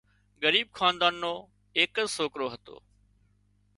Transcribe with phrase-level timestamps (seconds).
[0.41, 1.33] ڳريٻ حاندان نو
[1.77, 2.75] ايڪز سوڪرو هتو